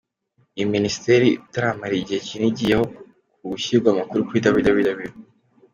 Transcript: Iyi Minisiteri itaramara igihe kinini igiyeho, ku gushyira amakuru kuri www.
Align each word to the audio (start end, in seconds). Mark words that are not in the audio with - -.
Iyi 0.57 0.67
Minisiteri 0.75 1.25
itaramara 1.43 1.93
igihe 2.01 2.19
kinini 2.27 2.49
igiyeho, 2.53 2.85
ku 3.37 3.43
gushyira 3.51 3.87
amakuru 3.91 4.21
kuri 4.27 4.39
www. 4.59 5.01